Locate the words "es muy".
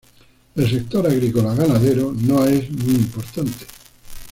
2.47-2.95